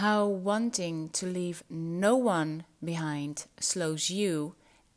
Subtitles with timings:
[0.00, 4.54] how wanting to leave no one behind slows you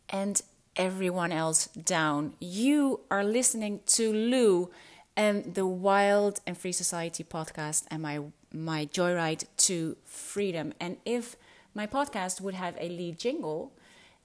[0.07, 0.41] and
[0.77, 2.31] everyone else down.
[2.39, 4.71] You are listening to Lou
[5.17, 8.21] and the Wild and Free Society podcast and my
[8.53, 10.73] my joyride to freedom.
[10.79, 11.35] And if
[11.73, 13.73] my podcast would have a lead jingle,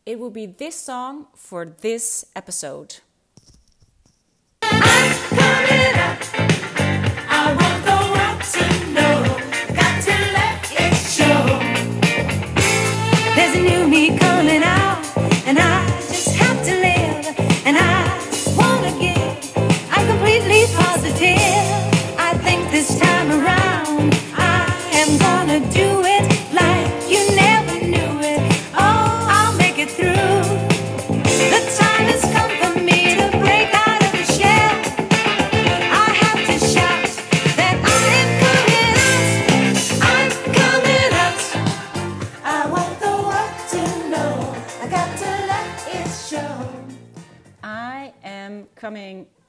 [0.07, 3.01] it would be this song for this episode.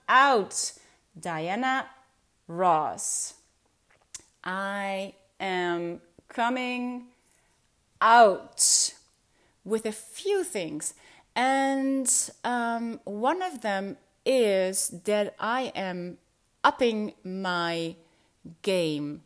[0.10, 0.74] Out,
[1.18, 1.86] Diana
[2.48, 3.36] Ross.
[4.44, 7.06] I am coming
[8.02, 8.94] out
[9.64, 10.94] with a few things.
[11.36, 12.12] And
[12.44, 16.18] um, one of them is that I am
[16.64, 17.96] upping my
[18.62, 19.22] game.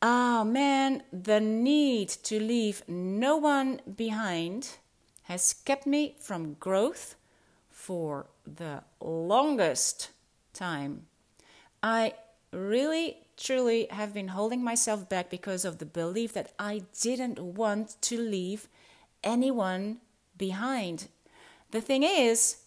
[0.00, 4.70] Ah, man, the need to leave no one behind
[5.24, 7.14] has kept me from growth
[7.70, 10.10] for the longest
[10.52, 11.06] time.
[11.82, 12.14] I
[12.52, 17.96] really, truly have been holding myself back because of the belief that I didn't want
[18.02, 18.68] to leave
[19.24, 19.98] anyone
[20.36, 21.08] behind.
[21.70, 22.58] The thing is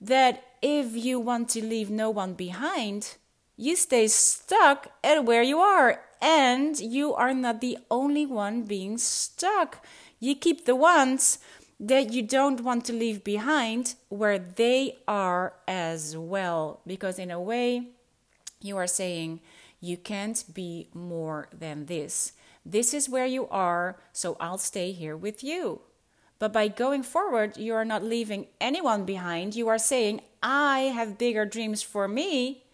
[0.00, 3.16] that if you want to leave no one behind,
[3.56, 8.98] you stay stuck at where you are, and you are not the only one being
[8.98, 9.84] stuck.
[10.20, 11.38] You keep the ones
[11.80, 17.40] that you don't want to leave behind where they are as well, because in a
[17.40, 17.88] way,
[18.60, 19.40] you are saying
[19.80, 22.32] you can't be more than this.
[22.66, 25.80] This is where you are, so I'll stay here with you.
[26.40, 29.54] But by going forward, you are not leaving anyone behind.
[29.54, 32.64] You are saying, I have bigger dreams for me,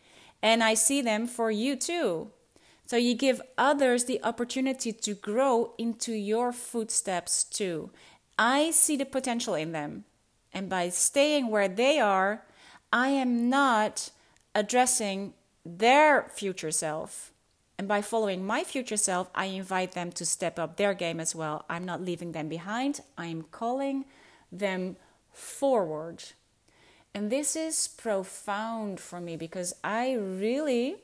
[0.42, 2.30] and I see them for you too.
[2.86, 7.90] So you give others the opportunity to grow into your footsteps too.
[8.38, 10.04] I see the potential in them.
[10.52, 12.44] And by staying where they are,
[12.92, 14.10] I am not
[14.54, 15.34] addressing
[15.64, 17.32] their future self.
[17.76, 21.34] And by following my future self, I invite them to step up their game as
[21.34, 21.64] well.
[21.68, 24.04] I'm not leaving them behind, I'm calling
[24.52, 24.96] them
[25.32, 26.22] forward.
[27.12, 30.96] And this is profound for me because I really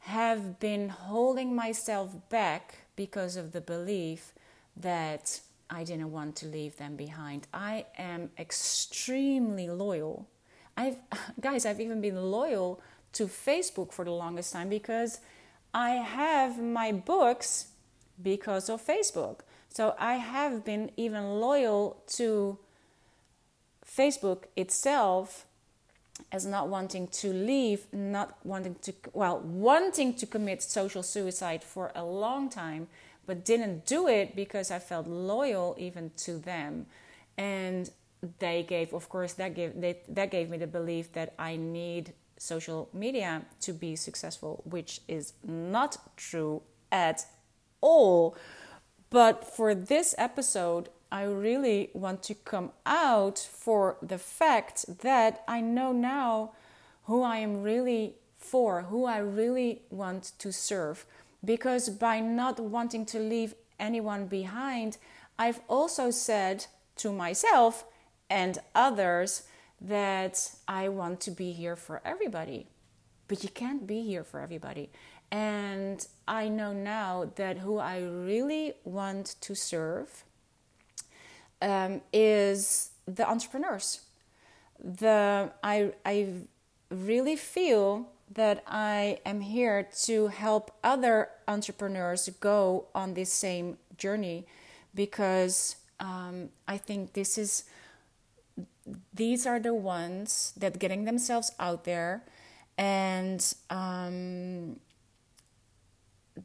[0.00, 4.32] have been holding myself back because of the belief
[4.76, 5.40] that
[5.70, 7.46] I didn't want to leave them behind.
[7.52, 10.26] I am extremely loyal.
[10.76, 10.96] I've
[11.40, 12.80] guys, I've even been loyal
[13.14, 15.20] to Facebook for the longest time because
[15.74, 17.68] I have my books
[18.22, 19.40] because of Facebook.
[19.68, 22.58] So I have been even loyal to
[23.86, 25.46] Facebook itself
[26.32, 31.92] as not wanting to leave, not wanting to, well, wanting to commit social suicide for
[31.94, 32.88] a long time,
[33.28, 36.86] but didn't do it because I felt loyal even to them.
[37.36, 37.90] And
[38.38, 42.14] they gave, of course, that gave, they, that gave me the belief that I need
[42.38, 47.26] social media to be successful, which is not true at
[47.82, 48.34] all.
[49.10, 55.60] But for this episode, I really want to come out for the fact that I
[55.60, 56.52] know now
[57.04, 61.04] who I am really for, who I really want to serve.
[61.44, 64.98] Because by not wanting to leave anyone behind,
[65.38, 66.66] I've also said
[66.96, 67.84] to myself
[68.28, 69.44] and others
[69.80, 72.66] that I want to be here for everybody.
[73.28, 74.90] But you can't be here for everybody.
[75.30, 80.24] And I know now that who I really want to serve
[81.60, 84.00] um, is the entrepreneurs.
[84.82, 86.28] The I I
[86.90, 94.46] really feel that I am here to help other entrepreneurs go on this same journey
[94.94, 97.64] because um, I think this is
[99.12, 102.24] these are the ones that getting themselves out there
[102.78, 104.78] and um,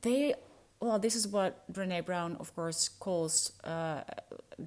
[0.01, 0.33] they
[0.79, 4.01] well this is what Brené Brown of course calls uh,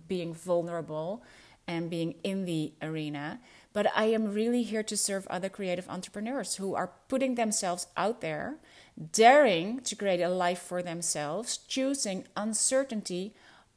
[0.08, 1.22] being vulnerable
[1.66, 3.40] and being in the arena
[3.76, 8.22] but I am really here to serve other creative entrepreneurs who are putting themselves out
[8.22, 8.56] there,
[9.12, 13.34] daring to create a life for themselves, choosing uncertainty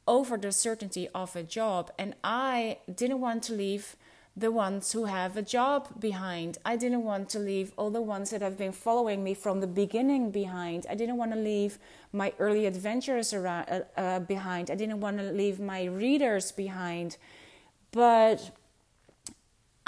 [0.08, 1.92] over the certainty of a job.
[1.98, 3.94] And I didn't want to leave
[4.34, 6.56] the ones who have a job behind.
[6.64, 9.66] I didn't want to leave all the ones that have been following me from the
[9.66, 10.86] beginning behind.
[10.88, 11.78] I didn't want to leave
[12.10, 14.70] my early adventurers around, uh, uh, behind.
[14.70, 17.18] I didn't want to leave my readers behind.
[17.92, 18.52] But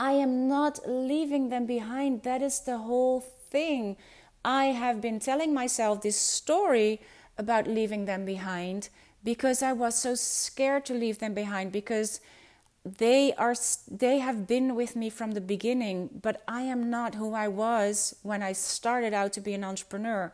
[0.03, 2.25] I am not leaving them behind.
[2.25, 3.97] That is the whole thing.
[4.45, 7.01] I have been telling myself this story
[7.39, 8.89] about leaving them behind
[9.23, 12.21] because I was so scared to leave them behind because
[12.85, 13.55] they are
[13.89, 18.17] they have been with me from the beginning but i am not who i was
[18.23, 20.33] when i started out to be an entrepreneur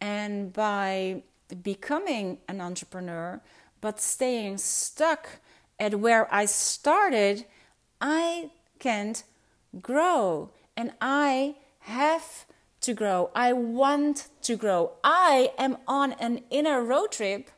[0.00, 1.22] and by
[1.62, 3.38] becoming an entrepreneur
[3.82, 5.28] but staying stuck
[5.78, 7.44] at where i started
[8.00, 9.22] i can't
[9.80, 12.44] grow and i have
[12.80, 17.50] to grow i want to grow i am on an inner road trip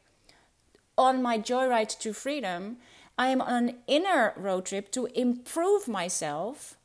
[0.98, 2.76] on my joyride to freedom
[3.18, 6.76] I am on an inner road trip to improve myself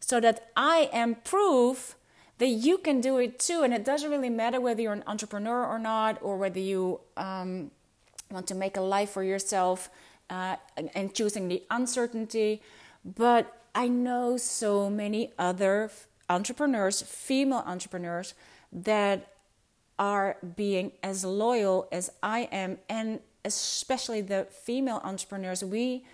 [0.00, 1.96] so that I am proof
[2.38, 3.62] that you can do it too.
[3.62, 7.70] And it doesn't really matter whether you're an entrepreneur or not, or whether you um,
[8.30, 9.88] want to make a life for yourself
[10.28, 12.62] uh, and, and choosing the uncertainty.
[13.04, 15.90] But I know so many other
[16.30, 18.34] entrepreneurs, female entrepreneurs,
[18.72, 19.34] that
[19.98, 26.04] are being as loyal as I am and especially the female entrepreneurs, we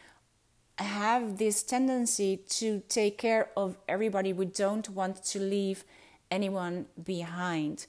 [0.76, 4.32] have this tendency to take care of everybody.
[4.32, 5.84] We don't want to leave
[6.30, 7.86] anyone behind.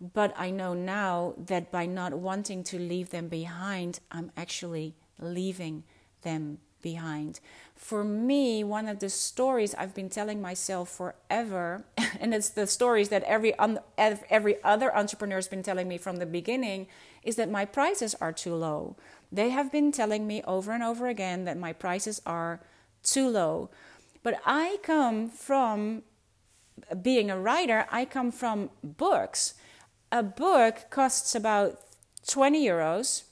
[0.00, 5.84] But I know now that by not wanting to leave them behind, I'm actually leaving
[6.22, 7.38] them behind.
[7.82, 11.82] For me, one of the stories I've been telling myself forever,
[12.20, 13.54] and it's the stories that every
[13.98, 16.86] every other entrepreneur has been telling me from the beginning,
[17.24, 18.94] is that my prices are too low.
[19.32, 22.60] They have been telling me over and over again that my prices are
[23.02, 23.68] too low.
[24.22, 26.04] But I come from
[27.02, 29.54] being a writer, I come from books.
[30.12, 31.80] A book costs about
[32.28, 33.24] 20 euros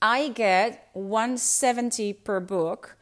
[0.00, 2.96] I get 170 per book.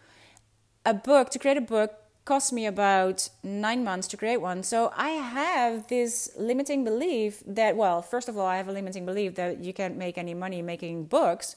[0.86, 1.92] A book to create a book
[2.24, 4.62] cost me about nine months to create one.
[4.62, 9.04] So I have this limiting belief that, well, first of all, I have a limiting
[9.04, 11.56] belief that you can't make any money making books.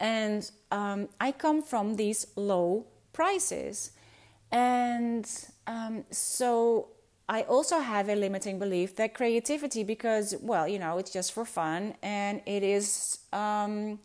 [0.00, 3.92] And um, I come from these low prices.
[4.50, 5.30] And
[5.66, 6.88] um, so
[7.28, 11.44] I also have a limiting belief that creativity, because, well, you know, it's just for
[11.44, 13.18] fun and it is.
[13.30, 13.98] Um,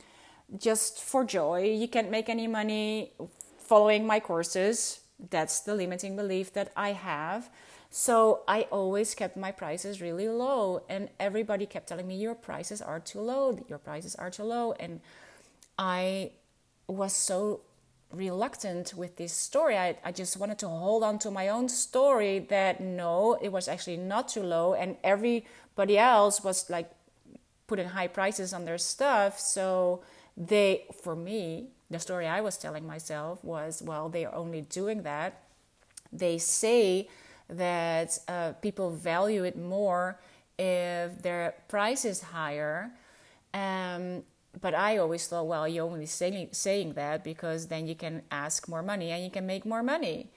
[0.57, 1.77] just for joy.
[1.79, 3.13] You can't make any money
[3.69, 5.01] following my courses.
[5.30, 7.50] That's the limiting belief that I have.
[7.92, 12.81] So I always kept my prices really low, and everybody kept telling me, Your prices
[12.81, 14.74] are too low, your prices are too low.
[14.74, 15.01] And
[15.77, 16.31] I
[16.88, 17.62] was so
[18.12, 19.77] reluctant with this story.
[19.77, 23.68] I, I just wanted to hold on to my own story that no, it was
[23.68, 26.89] actually not too low, and everybody else was like
[27.68, 29.39] putting high prices on their stuff.
[29.39, 30.01] So
[30.36, 35.03] they for me the story i was telling myself was well they are only doing
[35.03, 35.44] that.
[36.12, 37.07] They say
[37.50, 40.19] that uh, people value it more
[40.57, 42.91] if their price is higher.
[43.53, 44.24] Um,
[44.62, 48.68] but i always thought well you're only saying, saying that because then you can ask
[48.68, 50.31] more money and you can make more money.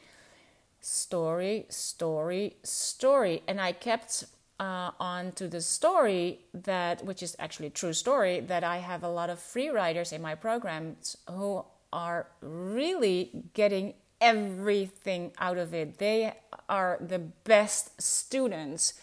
[0.81, 3.43] Story story story.
[3.49, 4.25] And i kept
[4.61, 9.09] uh, on to the story that, which is actually true story, that I have a
[9.09, 15.99] lot of free riders in my programs who are really getting everything out of it.
[15.99, 16.35] They
[16.69, 18.95] are the best students.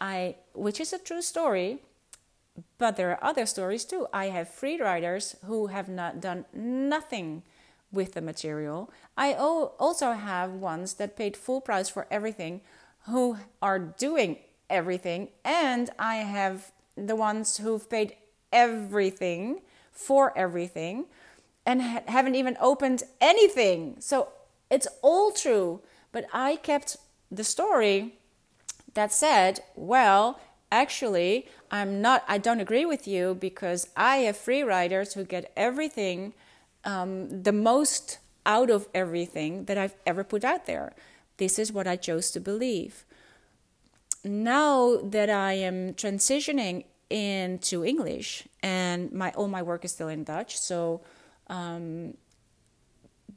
[0.00, 1.78] I, which is a true story,
[2.78, 4.06] but there are other stories too.
[4.12, 7.42] I have free riders who have not done nothing
[7.90, 8.90] with the material.
[9.16, 12.60] I also have ones that paid full price for everything
[13.06, 14.38] who are doing
[14.74, 18.16] everything, and I have the ones who've paid
[18.52, 21.06] everything for everything
[21.66, 23.96] and ha- haven't even opened anything.
[24.00, 24.28] So
[24.70, 25.80] it's all true.
[26.12, 26.96] But I kept
[27.30, 28.14] the story
[28.94, 30.40] that said, well,
[30.70, 35.52] actually, I'm not, I don't agree with you because I have free riders who get
[35.56, 36.34] everything,
[36.84, 40.94] um, the most out of everything that I've ever put out there.
[41.38, 43.04] This is what I chose to believe
[44.24, 50.24] now that I am transitioning into English and my all my work is still in
[50.24, 51.02] Dutch, so
[51.48, 52.14] um,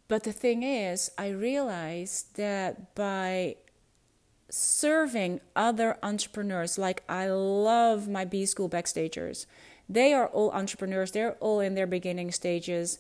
[0.08, 3.58] but the thing is, I realized that by
[4.50, 9.46] serving other entrepreneurs, like I love my B School backstagers,
[9.90, 13.00] they are all entrepreneurs, they're all in their beginning stages.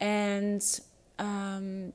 [0.00, 0.64] And
[1.18, 1.92] um,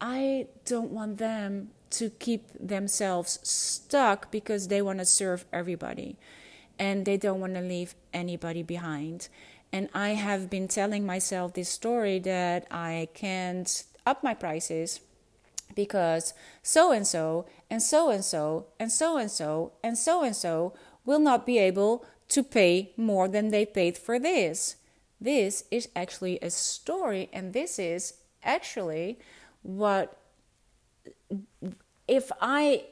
[0.00, 6.16] I don't want them to keep themselves stuck because they want to serve everybody
[6.78, 9.28] and they don't want to leave anybody behind.
[9.72, 15.00] And I have been telling myself this story that I can't up my prices
[15.74, 20.36] because so and so and so and so and so and so and so and
[20.36, 20.72] so
[21.04, 24.76] will not be able to pay more than they paid for this.
[25.20, 28.14] This is actually a story, and this is
[28.44, 29.18] actually
[29.62, 30.16] what
[32.06, 32.84] if I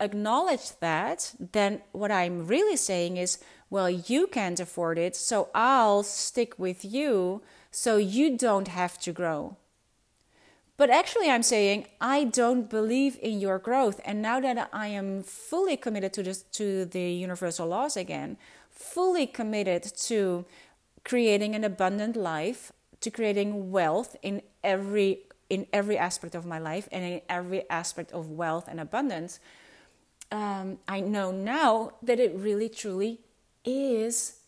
[0.00, 3.38] acknowledge that, then what I'm really saying is,
[3.70, 9.12] well, you can't afford it, so I'll stick with you so you don't have to
[9.12, 9.56] grow.
[10.76, 14.00] But actually, I'm saying I don't believe in your growth.
[14.04, 18.36] And now that I am fully committed to, this, to the universal laws again,
[18.70, 20.46] fully committed to
[21.04, 26.88] creating an abundant life, to creating wealth in every in every aspect of my life
[26.92, 29.40] and in every aspect of wealth and abundance,
[30.30, 33.20] um, I know now that it really truly
[33.64, 34.40] is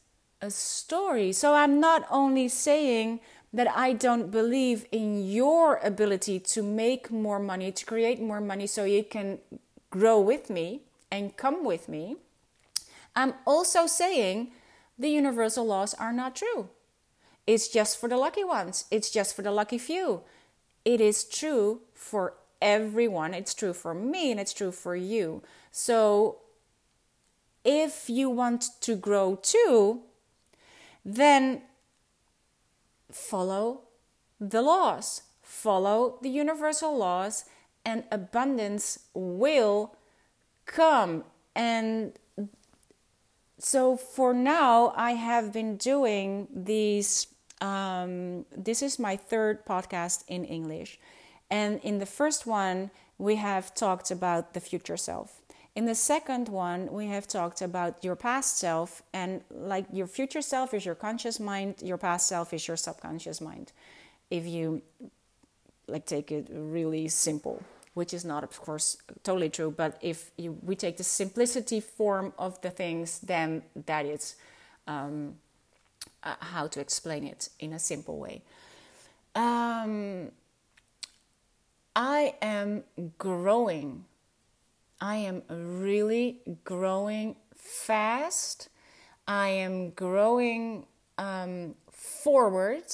[0.42, 1.33] a story.
[1.33, 3.21] So I'm not only saying
[3.52, 8.66] that I don't believe in your ability to make more money, to create more money
[8.66, 9.38] so you can
[9.90, 12.16] grow with me and come with me.
[13.16, 14.52] I'm also saying
[14.99, 16.69] the universal laws are not true.
[17.47, 20.23] It's just for the lucky ones, it's just for the lucky few
[20.84, 23.34] it is true for everyone.
[23.34, 25.42] It's true for me and it's true for you.
[25.70, 26.38] So
[27.64, 30.00] if you want to grow too,
[31.04, 31.62] then
[33.10, 33.82] follow
[34.40, 37.44] the laws, follow the universal laws,
[37.84, 39.96] and abundance will
[40.66, 41.25] come.
[41.54, 42.12] And
[43.58, 47.26] so for now, I have been doing these
[47.60, 50.98] um, this is my third podcast in English.
[51.50, 55.40] And in the first one, we have talked about the future self.
[55.76, 60.42] In the second one, we have talked about your past self, and like your future
[60.42, 63.72] self is your conscious mind, your past self is your subconscious mind.
[64.30, 64.82] If you
[65.86, 67.62] like take it really simple,
[67.94, 72.32] which is not, of course, totally true, but if you, we take the simplicity form
[72.38, 74.36] of the things, then that is
[74.86, 75.34] um,
[76.22, 78.42] uh, how to explain it in a simple way.
[79.34, 80.32] Um,
[81.94, 82.84] I am
[83.18, 84.04] growing.
[85.00, 88.68] I am really growing fast.
[89.26, 90.86] I am growing
[91.18, 92.84] um, forward.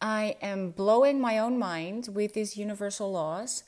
[0.00, 3.64] I am blowing my own mind with these universal laws.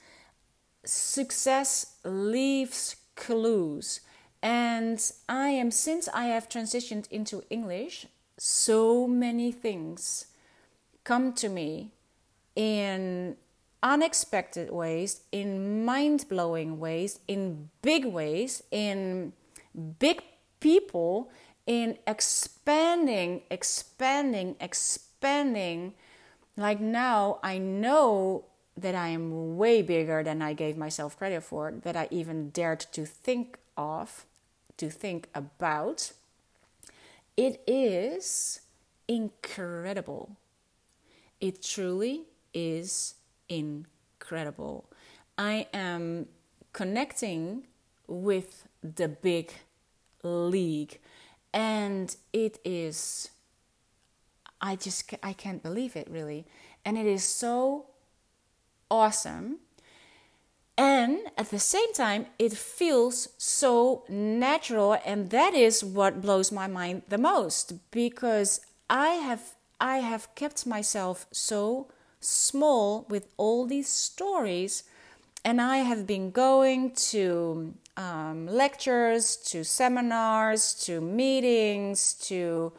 [0.85, 4.01] Success leaves clues.
[4.43, 8.07] And I am, since I have transitioned into English,
[8.43, 10.29] so many things
[11.05, 11.93] come to me
[12.57, 13.37] in
[13.83, 19.35] unexpected ways, in mind blowing ways, in big ways, in
[19.99, 20.23] big
[20.59, 21.31] people,
[21.67, 25.93] in expanding, expanding, expanding.
[26.57, 31.75] Like now, I know that I am way bigger than I gave myself credit for,
[31.83, 34.25] that I even dared to think of,
[34.79, 36.13] to think about.
[37.41, 38.61] It is
[39.09, 40.37] incredible.
[41.41, 43.15] It truly is
[43.49, 44.85] incredible.
[45.39, 46.27] I am
[46.75, 47.67] connecting
[48.07, 49.55] with the big
[50.23, 50.99] league
[51.55, 53.31] and it is
[54.61, 56.45] I just I can't believe it really.
[56.85, 57.87] And it is so
[58.91, 59.61] awesome
[60.81, 66.67] and at the same time it feels so natural and that is what blows my
[66.67, 69.43] mind the most because i have
[69.79, 71.87] i have kept myself so
[72.19, 74.85] small with all these stories
[75.45, 82.73] and i have been going to um, lectures to seminars to meetings to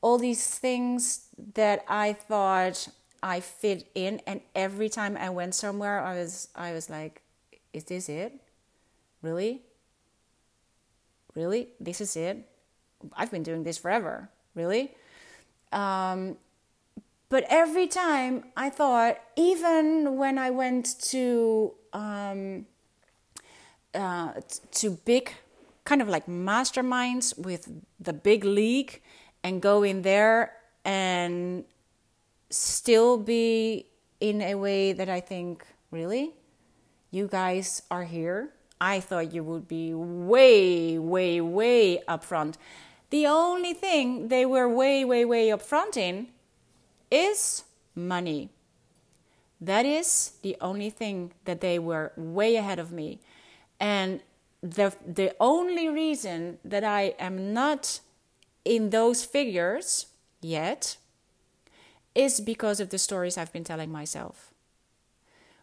[0.00, 2.86] all these things that i thought
[3.20, 7.20] i fit in and every time i went somewhere i was i was like
[7.78, 8.32] is this it?
[9.22, 9.62] Really?
[11.34, 11.68] Really?
[11.80, 12.36] This is it?
[13.16, 14.28] I've been doing this forever.
[14.54, 14.94] Really?
[15.72, 16.36] Um,
[17.28, 22.66] but every time I thought, even when I went to um,
[23.94, 24.32] uh,
[24.72, 25.32] to big
[25.84, 27.70] kind of like masterminds with
[28.00, 29.00] the big league
[29.42, 30.52] and go in there
[30.84, 31.64] and
[32.50, 33.86] still be
[34.20, 36.32] in a way that I think, really?
[37.10, 38.50] You guys are here?
[38.80, 42.56] I thought you would be way, way, way upfront.
[43.10, 46.28] The only thing they were way, way, way upfront in
[47.10, 48.50] is money.
[49.60, 53.20] That is the only thing that they were way ahead of me.
[53.80, 54.20] And
[54.62, 58.00] the, the only reason that I am not
[58.64, 60.06] in those figures
[60.40, 60.98] yet
[62.14, 64.52] is because of the stories I've been telling myself.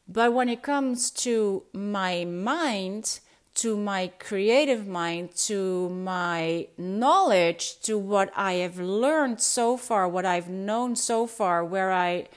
[0.07, 3.19] But when it comes to my mind,
[3.55, 10.25] to my creative mind, to my knowledge, to what I have learned so far, what
[10.25, 12.27] I've known so far, where I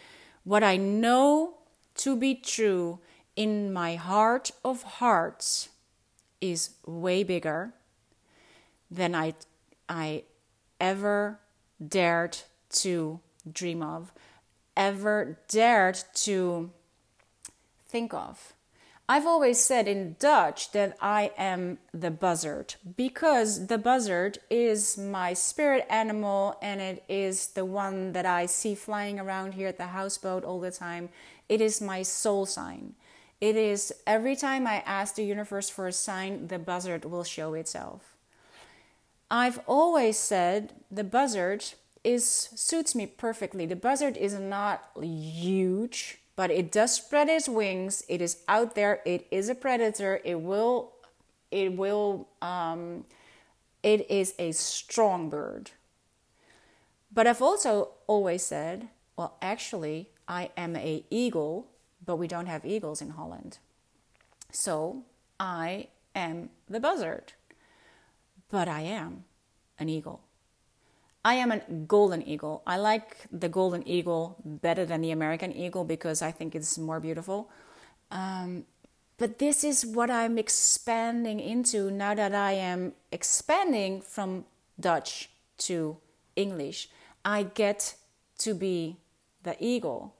[0.44, 1.58] what I know
[1.96, 3.00] to be true
[3.36, 5.68] in my heart of hearts
[6.40, 7.74] is way bigger
[8.90, 9.34] than I
[9.88, 10.24] I
[10.80, 11.40] ever
[11.86, 12.38] dared
[12.70, 13.20] to
[13.50, 14.12] dream of,
[14.76, 16.70] ever dared to
[17.88, 18.54] think of.
[19.10, 25.32] I've always said in Dutch that I am the buzzard because the buzzard is my
[25.32, 29.86] spirit animal and it is the one that I see flying around here at the
[29.86, 31.08] houseboat all the time.
[31.48, 32.96] It is my soul sign.
[33.40, 37.54] It is every time I ask the universe for a sign, the buzzard will show
[37.54, 38.14] itself.
[39.30, 41.64] I've always said the buzzard
[42.04, 43.64] is suits me perfectly.
[43.64, 48.04] The buzzard is not huge but it does spread its wings.
[48.08, 49.00] It is out there.
[49.04, 50.20] It is a predator.
[50.22, 50.92] It will,
[51.50, 53.04] it will, um,
[53.82, 55.72] it is a strong bird.
[57.12, 61.66] But I've also always said, well, actually, I am a eagle,
[62.06, 63.58] but we don't have eagles in Holland.
[64.52, 65.02] So
[65.40, 67.32] I am the buzzard,
[68.48, 69.24] but I am
[69.76, 70.20] an eagle.
[71.28, 72.62] I am a golden eagle.
[72.66, 77.00] I like the golden eagle better than the American eagle because I think it's more
[77.00, 77.50] beautiful.
[78.10, 78.64] Um,
[79.18, 84.46] but this is what I'm expanding into now that I am expanding from
[84.80, 85.28] Dutch
[85.68, 85.98] to
[86.34, 86.88] English.
[87.26, 87.96] I get
[88.38, 88.96] to be
[89.42, 90.14] the eagle.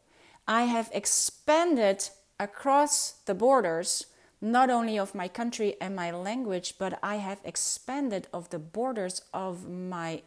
[0.47, 4.05] I have expanded across the borders
[4.43, 9.23] not only of my country and my language, but I have expanded of the borders
[9.33, 10.21] of my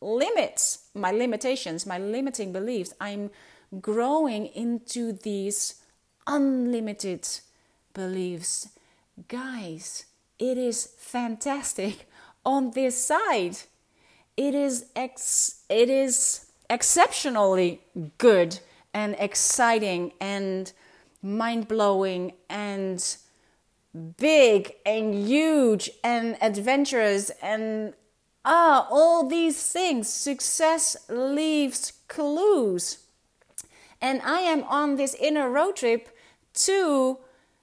[0.00, 2.92] limits, my limitations, my limiting beliefs.
[3.00, 3.30] I'm
[3.80, 5.82] growing into these
[6.26, 7.28] unlimited
[7.94, 8.68] beliefs.
[9.28, 10.06] Guys,
[10.38, 12.08] it is fantastic
[12.44, 13.58] on this side.
[14.36, 17.80] It is ex- it is exceptionally
[18.18, 18.58] good
[18.92, 20.72] and exciting and
[21.22, 23.16] mind-blowing and
[24.18, 27.94] big and huge and adventurous and
[28.48, 30.08] Ah, all these things.
[30.08, 32.98] Success leaves clues.
[34.00, 36.08] And I am on this inner road trip
[36.54, 37.18] to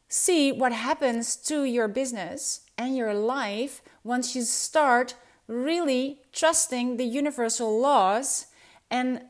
[0.09, 5.15] see what happens to your business and your life once you start
[5.47, 8.47] really trusting the universal laws
[8.91, 9.21] and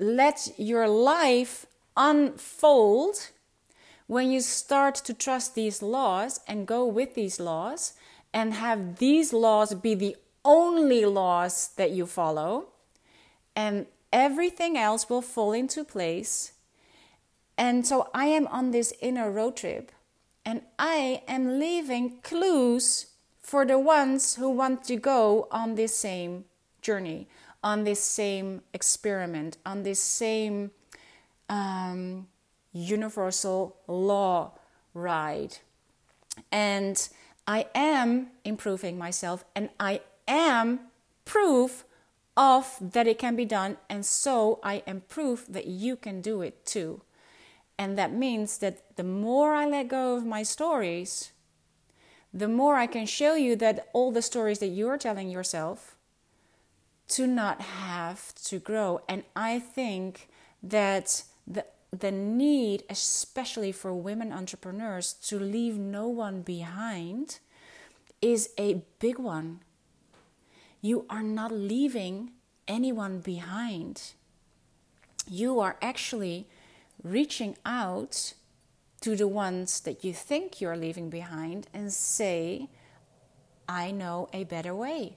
[0.00, 3.30] let your life unfold.
[4.08, 7.92] When you start to trust these laws and go with these laws
[8.34, 12.68] and have these laws be the only laws that you follow,
[13.54, 16.52] and everything else will fall into place.
[17.58, 19.92] And so I am on this inner road trip,
[20.44, 23.06] and I am leaving clues
[23.40, 26.44] for the ones who want to go on this same
[26.80, 27.28] journey,
[27.62, 30.70] on this same experiment, on this same
[31.48, 32.28] um,
[32.72, 34.52] universal law
[34.94, 35.58] ride.
[36.50, 37.08] And
[37.46, 40.80] I am improving myself and I am
[41.24, 41.84] proof
[42.36, 46.40] of that it can be done, and so I am proof that you can do
[46.40, 47.02] it too.
[47.78, 51.32] And that means that the more I let go of my stories,
[52.32, 55.96] the more I can show you that all the stories that you're telling yourself
[57.08, 59.00] to not have to grow.
[59.08, 60.28] And I think
[60.62, 67.40] that the the need, especially for women entrepreneurs, to leave no one behind
[68.22, 69.60] is a big one
[70.80, 72.32] you are not leaving
[72.66, 74.12] anyone behind.
[75.28, 76.48] You are actually
[77.02, 78.34] reaching out
[79.00, 82.68] to the ones that you think you're leaving behind and say,
[83.68, 85.16] I know a better way.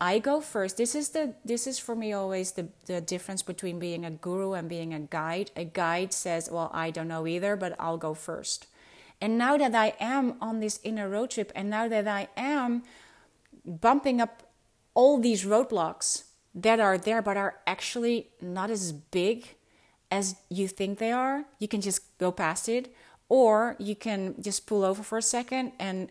[0.00, 0.78] I go first.
[0.78, 4.52] This is the this is for me always the, the difference between being a guru
[4.54, 5.52] and being a guide.
[5.54, 8.66] A guide says, Well, I don't know either, but I'll go first.
[9.20, 12.82] And now that I am on this inner road trip and now that I am
[13.64, 14.41] bumping up
[14.94, 16.24] all these roadblocks
[16.54, 19.56] that are there but are actually not as big
[20.10, 22.94] as you think they are, you can just go past it,
[23.30, 26.10] or you can just pull over for a second and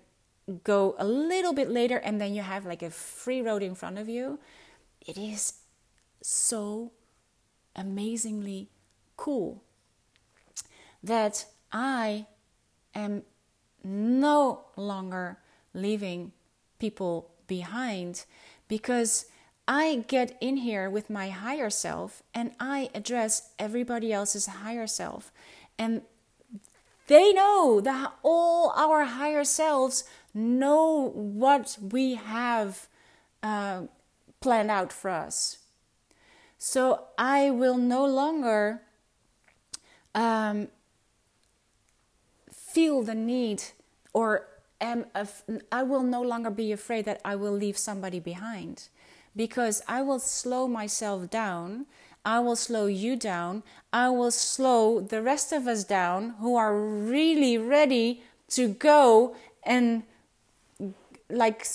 [0.63, 4.00] go a little bit later, and then you have like a free road in front
[4.00, 4.39] of you.
[5.06, 5.54] It is
[6.22, 6.91] so
[7.76, 8.70] amazingly
[9.17, 9.63] cool
[11.04, 12.26] that I
[12.96, 13.22] am
[13.84, 15.38] no longer
[15.74, 16.32] leaving
[16.80, 18.26] people behind
[18.72, 19.26] because
[19.68, 25.30] I get in here with my higher self and I address everybody else's higher self.
[25.78, 26.04] And
[27.08, 32.88] they know that all our higher selves know what we have
[33.44, 33.88] uh,
[34.40, 35.58] planned out for us.
[36.58, 38.84] So I will no longer
[40.16, 40.70] um,
[42.50, 43.64] feel the need
[44.14, 44.48] or
[44.82, 48.89] am af- I will no longer be afraid that I will leave somebody behind
[49.36, 51.86] because I will slow myself down.
[52.26, 53.63] I will slow you down.
[53.94, 60.04] I will slow the rest of us down who are really ready to go and
[61.30, 61.65] like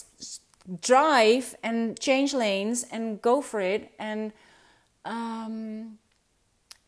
[0.83, 3.93] drive and change lanes and go for it.
[3.99, 4.33] And
[5.05, 5.99] um,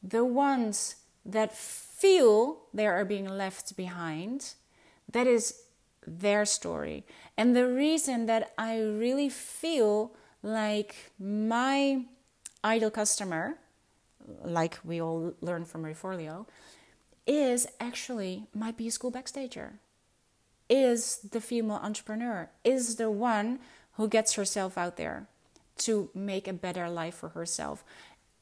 [0.02, 4.54] the ones that feel they are being left behind,
[5.12, 5.62] that is
[6.08, 7.04] their story.
[7.36, 12.04] And the reason that I really feel like my
[12.64, 13.58] ideal customer,
[14.44, 16.46] like we all learn from Marie Forleo,
[17.26, 19.72] is actually my B school backstager,
[20.68, 23.58] is the female entrepreneur, is the one
[23.92, 25.26] who gets herself out there
[25.78, 27.84] to make a better life for herself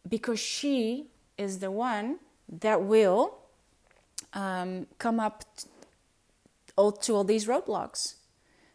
[0.08, 3.38] because she is the one that will
[4.32, 5.44] um, come up
[6.76, 8.14] all, to all these roadblocks.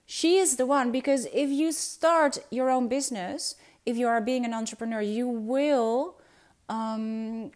[0.05, 4.45] She is the one because if you start your own business, if you are being
[4.45, 6.17] an entrepreneur, you will.
[6.67, 7.51] Um,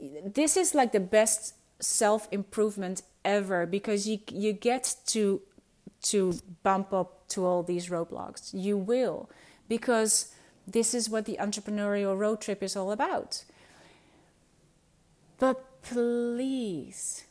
[0.00, 5.42] this is like the best self improvement ever because you you get to
[6.02, 8.50] to bump up to all these roadblocks.
[8.52, 9.30] You will
[9.68, 10.34] because
[10.66, 13.44] this is what the entrepreneurial road trip is all about.
[15.38, 17.24] But please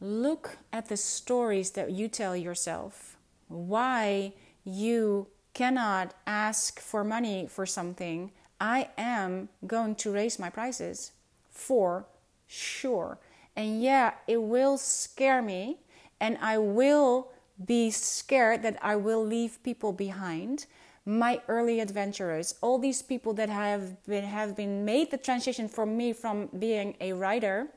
[0.00, 3.16] look at the stories that you tell yourself.
[3.48, 4.32] Why
[4.64, 8.32] you cannot ask for money for something.
[8.60, 11.12] I am going to raise my prices
[11.50, 12.06] for
[12.46, 13.18] sure.
[13.56, 15.78] And yeah, it will scare me,
[16.20, 17.30] and I will
[17.64, 20.66] be scared that I will leave people behind.
[21.06, 25.96] My early adventurers, all these people that have been have been made the transition from
[25.96, 27.68] me from being a writer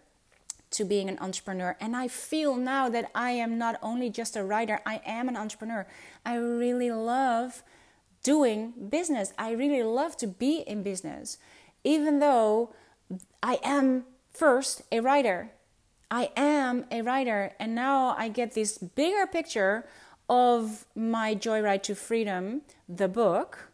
[0.72, 1.78] to being an entrepreneur.
[1.80, 5.38] And I feel now that I am not only just a writer, I am an
[5.38, 5.88] entrepreneur.
[6.26, 7.64] I really love
[8.24, 9.34] doing business.
[9.38, 11.38] I really love to be in business,
[11.84, 12.74] even though
[13.42, 14.04] I am
[14.34, 15.52] first a writer.
[16.10, 19.86] I am a writer, and now I get this bigger picture
[20.30, 23.72] of my Joyride to Freedom, the book,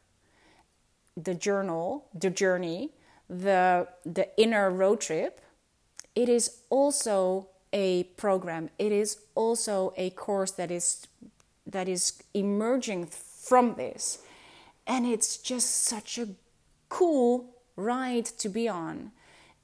[1.16, 2.92] the journal, the journey,
[3.30, 5.40] the the inner road trip
[6.16, 8.70] it is also a program.
[8.78, 11.08] It is also a course that is
[11.66, 14.20] that is emerging from this.
[14.86, 16.28] And it's just such a
[16.90, 19.12] cool ride to be on.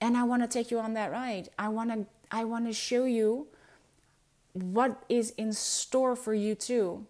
[0.02, 1.50] And i want to take you on that ride.
[1.60, 3.48] I want to i want to show you
[4.54, 7.06] what is in store for you too.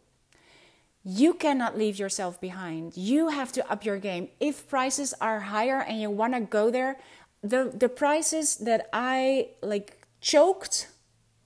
[1.05, 2.97] You cannot leave yourself behind.
[2.97, 4.29] You have to up your game.
[4.39, 6.97] If prices are higher and you want to go there
[7.41, 10.87] the the prices that I like choked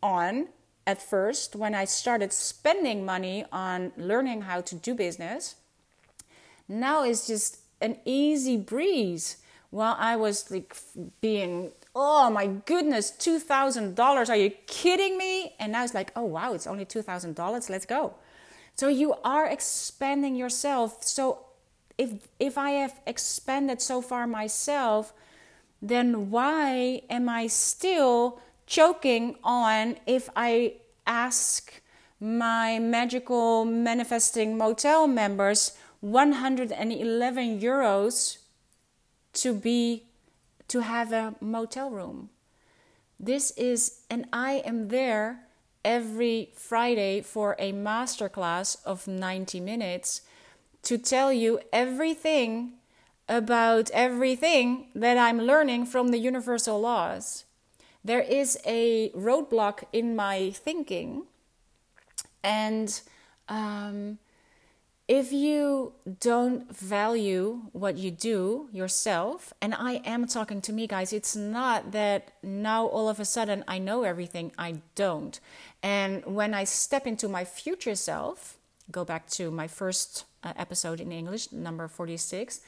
[0.02, 0.48] on
[0.86, 5.56] at first when I started spending money on learning how to do business
[6.68, 9.38] now is just an easy breeze.
[9.70, 10.76] While I was like
[11.22, 15.56] being oh my goodness $2000 are you kidding me?
[15.60, 18.14] And now it's like oh wow it's only $2000 let's go.
[18.76, 21.04] So you are expanding yourself.
[21.04, 21.46] So
[21.98, 25.14] if if I have expanded so far myself
[25.84, 31.82] then why am I still choking on if I ask
[32.22, 38.38] my magical manifesting motel members 111 euros
[39.34, 40.06] to be
[40.70, 42.30] to have a motel room?
[43.20, 45.48] This is and i am there
[45.84, 50.22] every friday for a masterclass of 90 minutes
[50.82, 52.74] to tell you everything
[53.38, 57.46] about everything that I'm learning from the universal laws.
[58.04, 61.24] There is a roadblock in my thinking,
[62.44, 63.02] and
[63.48, 64.20] um,
[65.08, 71.12] if you don't value what you do yourself, and I am talking to me, guys,
[71.12, 75.40] it's not that now all of a sudden I know everything, I don't.
[75.82, 78.58] And when I step into my future self,
[78.92, 82.62] go back to my first uh, episode in English, number 46,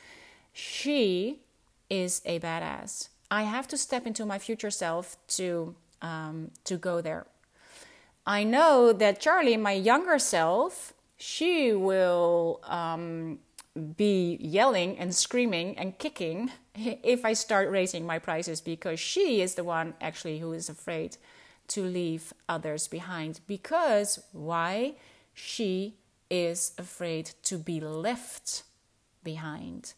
[0.57, 1.41] she
[1.89, 3.09] is a badass.
[3.29, 7.25] I have to step into my future self to um, to go there.
[8.25, 13.39] I know that Charlie, my younger self, she will um,
[13.97, 19.55] be yelling and screaming and kicking if I start raising my prices because she is
[19.55, 21.17] the one actually who is afraid
[21.67, 23.41] to leave others behind.
[23.45, 24.93] Because why?
[25.33, 25.95] She
[26.29, 28.63] is afraid to be left
[29.21, 29.93] behind.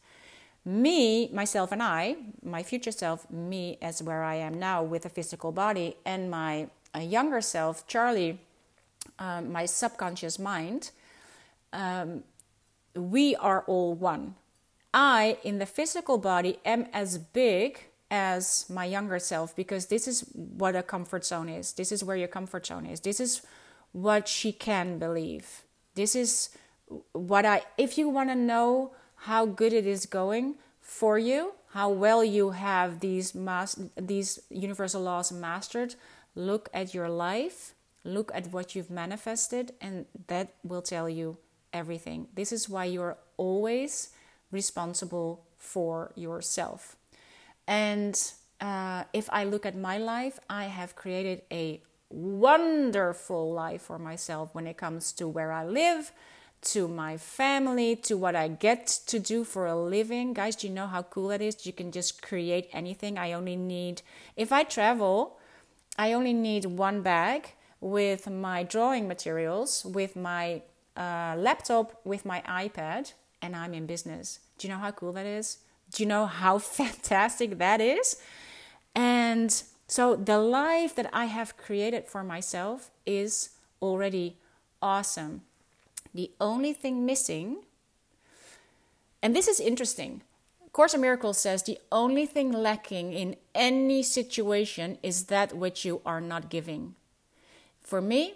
[0.67, 5.09] Me, myself, and I, my future self, me as where I am now with a
[5.09, 6.67] physical body, and my
[6.99, 8.41] younger self, Charlie,
[9.17, 10.91] um, my subconscious mind,
[11.71, 12.25] um,
[12.95, 14.35] we are all one.
[14.93, 20.21] I, in the physical body, am as big as my younger self because this is
[20.33, 21.71] what a comfort zone is.
[21.71, 22.99] This is where your comfort zone is.
[22.99, 23.41] This is
[23.93, 25.63] what she can believe.
[25.95, 26.49] This is
[27.13, 31.89] what I, if you want to know how good it is going for you, how
[31.89, 35.95] well you have these mas- these universal laws mastered,
[36.35, 41.37] look at your life, look at what you've manifested, and that will tell you
[41.73, 42.27] everything.
[42.33, 44.11] This is why you're always
[44.51, 46.95] responsible for yourself.
[47.67, 48.15] And
[48.61, 54.55] uh, if I look at my life, I have created a wonderful life for myself
[54.55, 56.13] when it comes to where I live,
[56.73, 60.33] to my family, to what I get to do for a living.
[60.33, 61.65] Guys, do you know how cool that is?
[61.65, 63.17] You can just create anything.
[63.17, 64.01] I only need,
[64.35, 65.37] if I travel,
[65.97, 70.61] I only need one bag with my drawing materials, with my
[70.95, 74.39] uh, laptop, with my iPad, and I'm in business.
[74.57, 75.59] Do you know how cool that is?
[75.91, 78.17] Do you know how fantastic that is?
[78.95, 83.51] And so the life that I have created for myself is
[83.81, 84.37] already
[84.81, 85.43] awesome.
[86.17, 87.57] The only thing missing,
[89.21, 90.23] and this is interesting.
[90.77, 96.01] Course in Miracles says the only thing lacking in any situation is that which you
[96.05, 96.93] are not giving.
[97.81, 98.35] For me,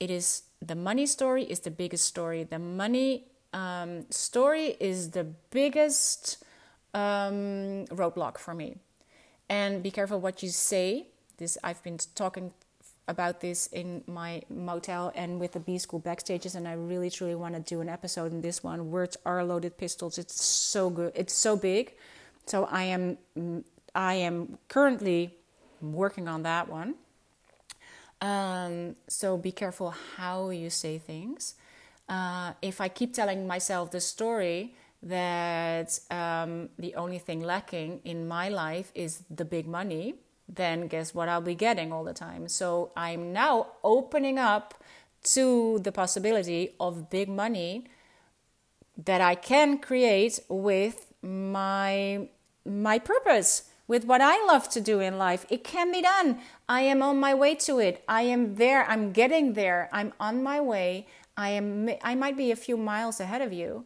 [0.00, 2.42] it is the money story is the biggest story.
[2.42, 6.42] The money um, story is the biggest
[6.92, 8.78] um, roadblock for me.
[9.48, 11.06] And be careful what you say.
[11.36, 12.52] This I've been talking
[13.08, 17.34] about this in my motel and with the B school backstages, and I really truly
[17.34, 18.90] want to do an episode in this one.
[18.90, 20.18] Words are loaded pistols.
[20.18, 21.12] It's so good.
[21.14, 21.94] It's so big.
[22.46, 23.18] So I am
[23.94, 25.34] I am currently
[25.80, 26.94] working on that one.
[28.20, 31.54] Um, so be careful how you say things.
[32.08, 38.26] Uh, if I keep telling myself the story that um, the only thing lacking in
[38.26, 40.14] my life is the big money,
[40.48, 42.48] then guess what I'll be getting all the time?
[42.48, 44.74] So I'm now opening up
[45.24, 47.86] to the possibility of big money
[48.96, 52.28] that I can create with my
[52.64, 55.46] my purpose with what I love to do in life.
[55.48, 56.40] It can be done.
[56.68, 58.02] I am on my way to it.
[58.08, 58.84] I am there.
[58.84, 59.88] I'm getting there.
[59.92, 61.06] I'm on my way.
[61.36, 63.84] I am I might be a few miles ahead of you.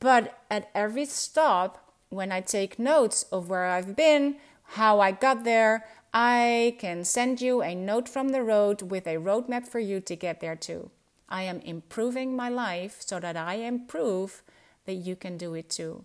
[0.00, 4.36] But at every stop when I take notes of where I've been,
[4.72, 9.16] how I got there, I can send you a note from the road with a
[9.16, 10.90] roadmap for you to get there too.
[11.28, 14.42] I am improving my life so that I improve
[14.86, 16.04] that you can do it too.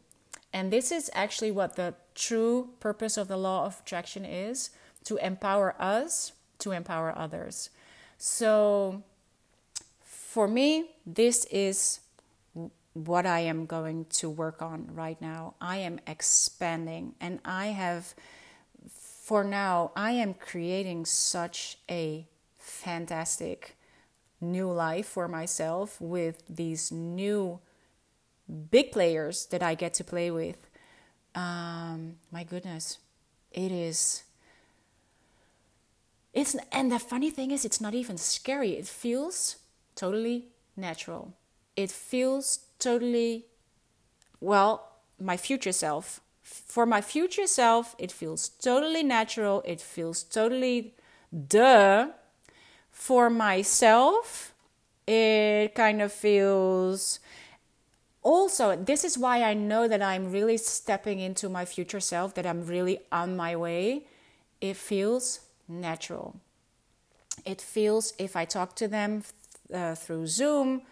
[0.52, 4.70] And this is actually what the true purpose of the law of attraction is
[5.06, 7.70] to empower us to empower others.
[8.18, 9.04] So,
[10.02, 12.00] for me, this is
[12.94, 15.56] what I am going to work on right now.
[15.60, 18.16] I am expanding and I have,
[19.34, 22.28] for now, I am creating such a
[22.60, 23.76] fantastic
[24.40, 27.60] new life for myself with these new
[28.70, 30.70] big players that I get to play with,
[31.34, 33.00] um, my goodness,
[33.52, 34.22] it is.
[36.32, 38.74] It's and the funny thing is, it's not even scary.
[38.74, 39.56] It feels
[39.96, 41.34] totally natural.
[41.76, 43.48] It feels totally,
[44.40, 46.22] well, my future self.
[46.66, 49.62] For my future self, it feels totally natural.
[49.66, 50.94] It feels totally
[51.48, 52.10] duh.
[52.92, 54.54] For myself,
[55.08, 57.20] it kind of feels
[58.24, 62.46] also, this is why I know that I'm really stepping into my future self, that
[62.46, 64.08] I'm really on my way.
[64.62, 66.40] It feels natural.
[67.46, 69.24] It feels, if I talk to them
[69.74, 70.84] uh, through Zoom,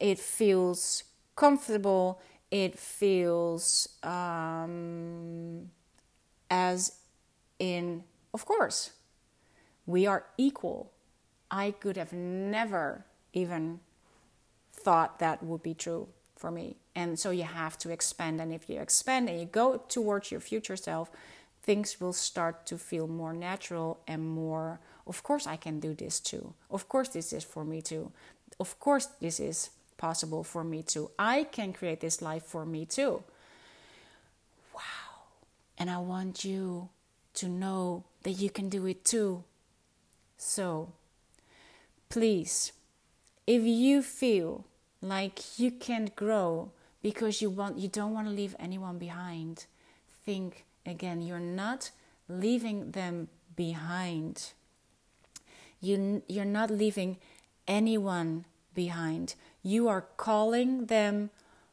[0.00, 1.04] it feels
[1.36, 2.20] comfortable,
[2.54, 5.70] it feels um,
[6.48, 6.92] as
[7.58, 8.92] in, of course,
[9.86, 10.92] we are equal.
[11.50, 13.80] I could have never even
[14.72, 16.76] thought that would be true for me.
[16.94, 18.40] And so you have to expand.
[18.40, 21.10] And if you expand and you go towards your future self,
[21.60, 26.20] things will start to feel more natural and more, of course, I can do this
[26.20, 26.54] too.
[26.70, 28.12] Of course, this is for me too.
[28.60, 31.10] Of course, this is possible for me too.
[31.18, 33.22] I can create this life for me too.
[34.74, 34.80] Wow.
[35.78, 36.88] And I want you
[37.34, 39.44] to know that you can do it too.
[40.36, 40.92] So,
[42.08, 42.72] please,
[43.46, 44.64] if you feel
[45.00, 46.70] like you can't grow
[47.02, 49.66] because you want you don't want to leave anyone behind,
[50.24, 51.90] think again, you're not
[52.28, 54.52] leaving them behind.
[55.80, 57.18] You, you're not leaving
[57.68, 59.34] anyone behind.
[59.64, 61.30] You are calling them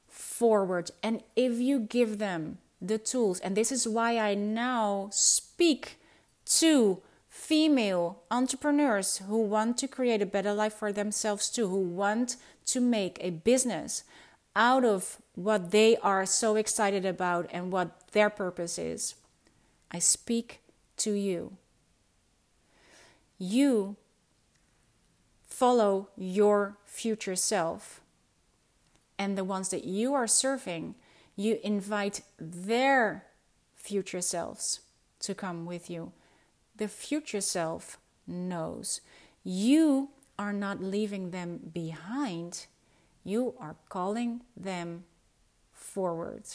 [0.08, 0.90] forward.
[1.04, 6.00] And if you give them the tools, and this is why I now speak
[6.46, 12.38] to female entrepreneurs who want to create a better life for themselves too, who want
[12.66, 14.04] to make a business
[14.56, 19.16] out of what they are so excited about and what their purpose is.
[19.92, 20.62] I speak
[20.98, 21.58] to you.
[23.38, 23.98] You
[25.62, 28.02] follow your future self,
[29.20, 30.96] and the ones that you are serving,
[31.36, 33.28] you invite their
[33.76, 34.80] future selves
[35.20, 36.14] to come with you.
[36.78, 39.02] The future self knows
[39.44, 42.66] you are not leaving them behind,
[43.24, 45.04] you are calling them
[45.72, 46.46] forward.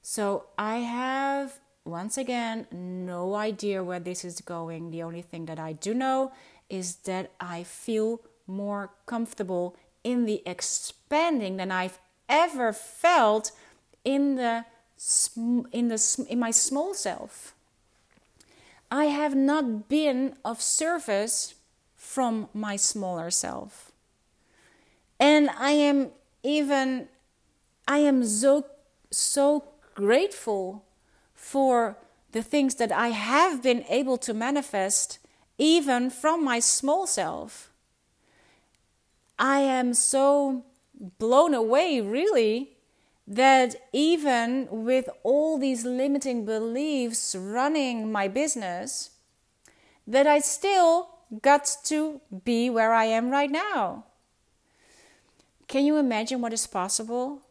[0.00, 4.92] So I have once again no idea where this is going.
[4.92, 6.30] The only thing that I do know
[6.68, 11.98] is that I feel more comfortable in the expanding than I've
[12.28, 13.52] ever felt
[14.04, 14.64] in the
[15.72, 17.54] in the in my small self.
[18.90, 21.54] I have not been of service
[21.96, 23.90] from my smaller self.
[25.18, 26.10] And I am
[26.42, 27.08] even
[27.88, 28.66] I am so
[29.10, 30.84] so grateful
[31.34, 31.96] for
[32.32, 35.18] the things that I have been able to manifest
[35.58, 37.70] even from my small self.
[39.38, 40.64] I am so
[41.18, 42.76] blown away, really,
[43.26, 49.10] that even with all these limiting beliefs running my business,
[50.06, 51.08] that I still
[51.42, 54.04] got to be where I am right now.
[55.66, 57.42] Can you imagine what is possible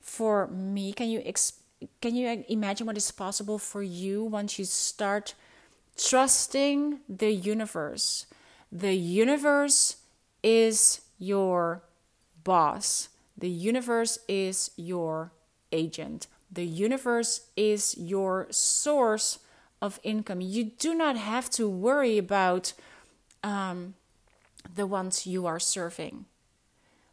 [0.00, 0.92] for me?
[0.92, 1.22] Can you
[2.00, 5.34] can you imagine what is possible for you once you start
[5.98, 8.26] trusting the universe?
[8.70, 9.96] The universe
[10.42, 11.82] is your
[12.44, 13.08] boss.
[13.36, 15.32] The universe is your
[15.72, 16.26] agent.
[16.50, 19.38] The universe is your source
[19.80, 20.40] of income.
[20.40, 22.72] You do not have to worry about
[23.42, 23.94] um,
[24.74, 26.24] the ones you are serving.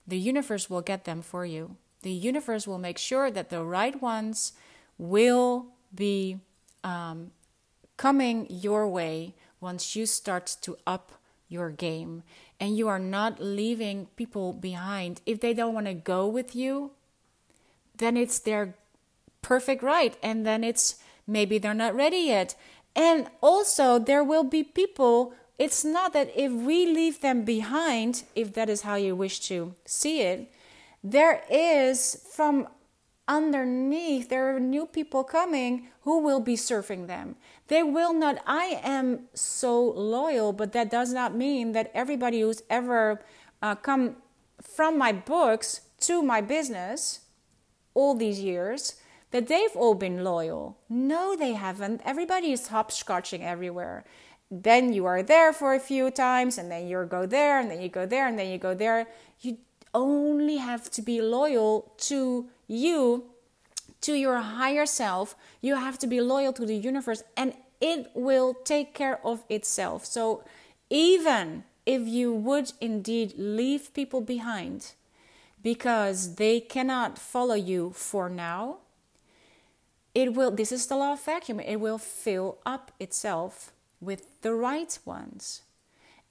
[0.07, 1.77] The universe will get them for you.
[2.01, 4.53] The universe will make sure that the right ones
[4.97, 6.37] will be
[6.83, 7.31] um,
[7.97, 11.11] coming your way once you start to up
[11.47, 12.23] your game
[12.59, 15.21] and you are not leaving people behind.
[15.25, 16.91] If they don't want to go with you,
[17.97, 18.75] then it's their
[19.41, 20.17] perfect right.
[20.23, 20.95] And then it's
[21.27, 22.55] maybe they're not ready yet.
[22.95, 25.33] And also, there will be people.
[25.59, 29.75] It's not that if we leave them behind, if that is how you wish to
[29.85, 30.51] see it,
[31.03, 32.67] there is from
[33.27, 37.35] underneath, there are new people coming who will be serving them.
[37.67, 42.61] They will not, I am so loyal, but that does not mean that everybody who's
[42.69, 43.21] ever
[43.61, 44.17] uh, come
[44.61, 47.21] from my books to my business
[47.93, 48.95] all these years
[49.31, 50.77] that they've all been loyal.
[50.89, 52.01] No, they haven't.
[52.05, 54.05] Everybody is hopscotching everywhere.
[54.51, 57.81] Then you are there for a few times, and then you go there, and then
[57.81, 59.07] you go there, and then you go there.
[59.41, 59.57] You
[59.93, 63.31] only have to be loyal to you
[64.05, 68.53] to your higher self, you have to be loyal to the universe and it will
[68.53, 70.05] take care of itself.
[70.05, 70.43] So,
[70.89, 74.93] even if you would indeed leave people behind
[75.63, 78.77] because they cannot follow you for now,
[80.13, 84.53] it will, this is the law of vacuum, it will fill up itself with the
[84.53, 85.63] right ones.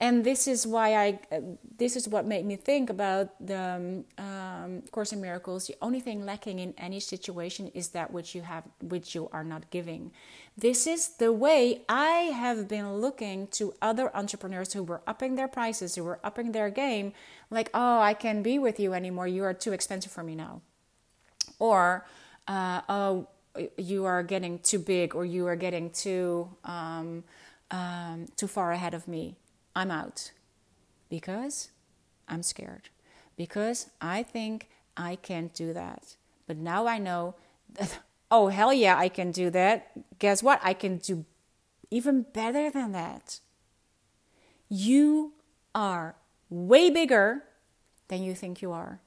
[0.01, 1.41] And this is why I uh,
[1.79, 5.67] this is what made me think about the um, um, Course in Miracles.
[5.67, 9.45] The only thing lacking in any situation is that which you have, which you are
[9.45, 10.11] not giving.
[10.57, 15.49] This is the way I have been looking to other entrepreneurs who were upping their
[15.49, 17.13] prices, who were upping their game,
[17.51, 19.29] like, oh, I can't be with you anymore.
[19.29, 20.61] You are too expensive for me now,
[21.61, 22.05] or
[22.49, 23.29] uh, oh,
[23.79, 27.23] you are getting too big, or you are getting too um,
[27.71, 29.37] um, too far ahead of me
[29.75, 30.33] I'm out
[31.09, 31.71] because
[32.29, 32.89] I'm scared,
[33.37, 36.17] because I think I can't do that.
[36.47, 37.35] But now I know
[37.73, 37.99] that,
[38.31, 39.91] oh, hell yeah, I can do that.
[40.19, 40.61] Guess what?
[40.63, 41.25] I can do
[41.91, 43.41] even better than that.
[44.69, 45.33] You
[45.75, 46.17] are
[46.49, 47.45] way bigger
[48.09, 49.01] than you think you are.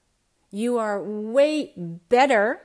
[0.51, 2.61] You are way better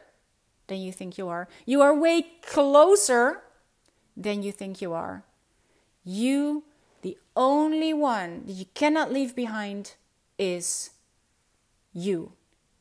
[0.68, 1.48] than you think you are.
[1.66, 3.42] You are way closer
[4.16, 5.24] than you think you are.
[6.04, 6.64] You
[7.02, 9.94] the only one that you cannot leave behind
[10.38, 10.90] is
[11.92, 12.32] you,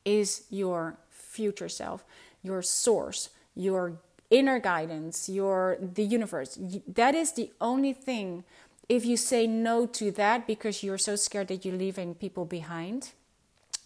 [0.06, 2.06] is your future self,
[2.42, 4.00] your source, your
[4.30, 6.58] inner guidance, your the universe.
[6.88, 8.44] That is the only thing.
[8.88, 13.12] If you say no to that because you're so scared that you're leaving people behind,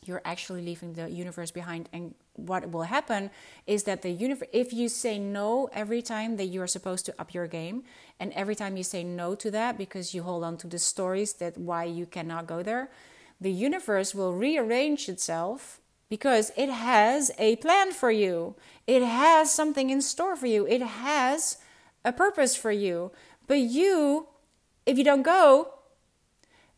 [0.06, 3.30] you're actually leaving the universe behind and what will happen
[3.66, 7.14] is that the universe if you say no every time that you are supposed to
[7.20, 7.84] up your game
[8.20, 11.34] and every time you say no to that because you hold on to the stories
[11.34, 12.90] that why you cannot go there
[13.40, 15.80] the universe will rearrange itself
[16.10, 18.56] because it has a plan for you.
[18.88, 20.66] It has something in store for you.
[20.68, 21.58] It has
[22.04, 23.12] a purpose for you.
[23.48, 24.28] But you
[24.86, 25.72] if you don't go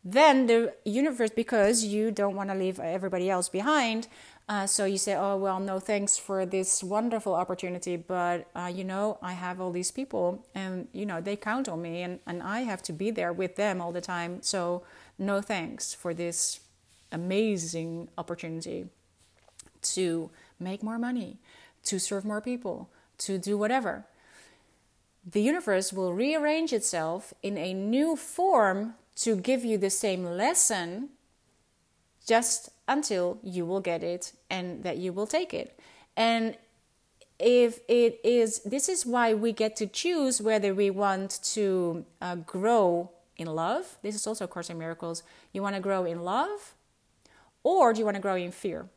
[0.04, 4.08] then the universe because you don't want to leave everybody else behind
[4.48, 8.82] uh, so you say, oh, well, no thanks for this wonderful opportunity, but uh, you
[8.82, 12.42] know, I have all these people and you know, they count on me and, and
[12.42, 14.38] I have to be there with them all the time.
[14.40, 14.84] So
[15.18, 16.60] no thanks for this
[17.12, 18.86] amazing opportunity
[19.82, 21.36] to make more money,
[21.84, 22.88] to serve more people,
[23.18, 24.06] to do whatever.
[25.30, 31.10] The universe will rearrange itself in a new form to give you the same lesson
[32.26, 35.78] just until you will get it and that you will take it.
[36.16, 36.56] And
[37.38, 42.36] if it is, this is why we get to choose whether we want to uh,
[42.36, 43.96] grow in love.
[44.02, 45.22] This is also A Course in Miracles.
[45.52, 46.74] You want to grow in love,
[47.62, 48.88] or do you want to grow in fear?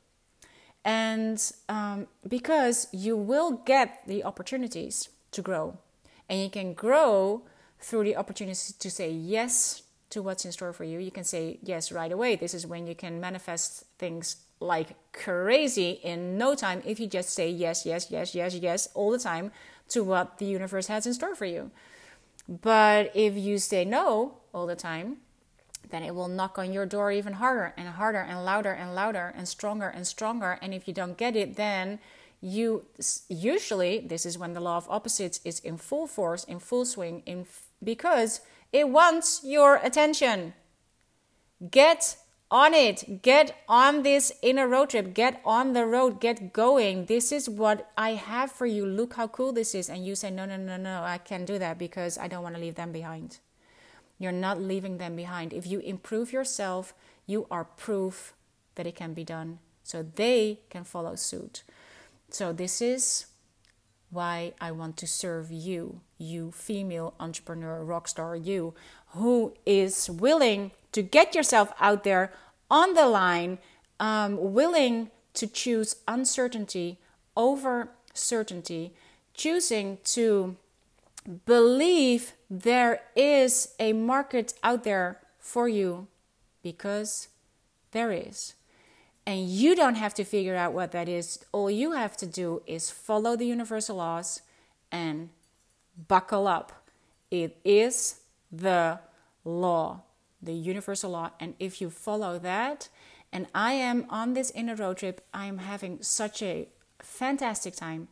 [0.83, 1.39] And
[1.69, 5.77] um, because you will get the opportunities to grow,
[6.27, 7.43] and you can grow
[7.79, 11.57] through the opportunity to say yes to what's in store for you, you can say
[11.63, 12.35] yes right away.
[12.35, 17.31] This is when you can manifest things like crazy in no time if you just
[17.31, 19.51] say yes, yes, yes, yes, yes all the time
[19.89, 21.71] to what the universe has in store for you.
[22.47, 25.17] But if you say no all the time,
[25.89, 29.33] then it will knock on your door even harder and harder and louder and louder
[29.35, 30.57] and stronger and stronger.
[30.61, 31.99] And if you don't get it, then
[32.39, 32.85] you
[33.29, 37.23] usually this is when the law of opposites is in full force, in full swing,
[37.25, 37.45] in
[37.83, 38.41] because
[38.71, 40.53] it wants your attention.
[41.69, 42.17] Get
[42.51, 43.21] on it.
[43.21, 45.13] Get on this inner road trip.
[45.13, 46.19] Get on the road.
[46.19, 47.05] Get going.
[47.05, 48.85] This is what I have for you.
[48.85, 49.89] Look how cool this is.
[49.89, 52.55] And you say, no, no, no, no, I can't do that because I don't want
[52.55, 53.39] to leave them behind.
[54.19, 55.53] You're not leaving them behind.
[55.53, 56.93] If you improve yourself,
[57.25, 58.33] you are proof
[58.75, 59.59] that it can be done.
[59.83, 61.63] So they can follow suit.
[62.29, 63.25] So this is
[64.11, 68.73] why I want to serve you, you female entrepreneur, rock star, you
[69.13, 72.33] who is willing to get yourself out there
[72.69, 73.57] on the line,
[73.99, 76.99] um, willing to choose uncertainty
[77.35, 78.93] over certainty,
[79.33, 80.55] choosing to
[81.45, 86.07] believe there is a market out there for you
[86.63, 87.27] because
[87.91, 88.53] there is.
[89.25, 91.45] And you don't have to figure out what that is.
[91.51, 94.41] All you have to do is follow the universal laws
[94.91, 95.29] and
[96.07, 96.87] buckle up.
[97.29, 98.20] It is
[98.51, 98.99] the
[99.43, 100.01] law,
[100.41, 101.31] the universal law.
[101.39, 102.89] And if you follow that,
[103.31, 106.67] and I am on this inner road trip, I am having such a
[106.99, 108.07] fantastic time.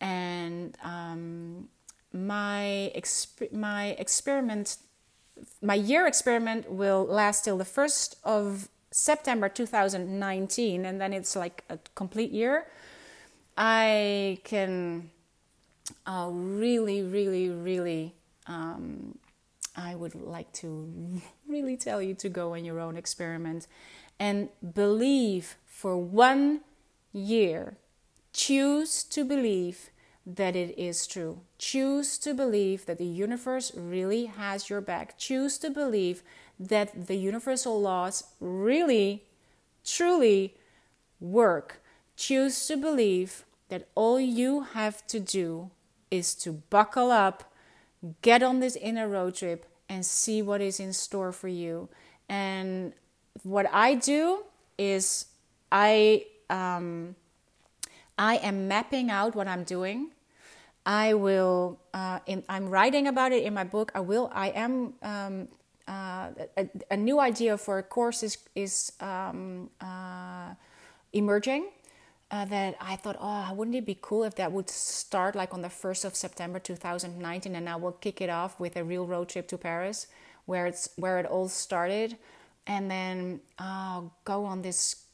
[0.00, 1.68] And um,
[2.12, 4.76] my, exp- my experiment,
[5.60, 11.64] my year experiment will last till the 1st of September 2019, and then it's like
[11.68, 12.66] a complete year,
[13.56, 15.10] I can
[16.06, 18.14] uh, really, really, really,
[18.46, 19.18] um,
[19.74, 23.66] I would like to really tell you to go on your own experiment
[24.18, 26.60] and believe for one
[27.12, 27.78] year.
[28.32, 29.90] Choose to believe
[30.24, 31.40] that it is true.
[31.58, 35.18] Choose to believe that the universe really has your back.
[35.18, 36.22] Choose to believe
[36.60, 39.24] that the universal laws really,
[39.84, 40.54] truly
[41.18, 41.82] work.
[42.16, 45.70] Choose to believe that all you have to do
[46.10, 47.51] is to buckle up,
[48.22, 51.88] get on this inner road trip, and see what is in store for you.
[52.28, 52.92] And
[53.42, 54.44] what I do
[54.78, 55.26] is
[55.70, 57.16] I um,
[58.18, 60.10] I am mapping out what I'm doing.
[60.84, 61.78] I will.
[61.94, 63.92] Uh, in, I'm writing about it in my book.
[63.94, 64.30] I will.
[64.32, 64.94] I am.
[65.02, 65.48] Um,
[65.88, 70.54] uh, a, a, new idea for a course is is um, uh,
[71.12, 71.66] emerging.
[72.32, 75.60] Uh, that I thought, oh, wouldn't it be cool if that would start like on
[75.60, 79.28] the 1st of September 2019 and I will kick it off with a real road
[79.28, 80.06] trip to Paris
[80.46, 82.16] where it's where it all started
[82.66, 85.04] and then uh, go on this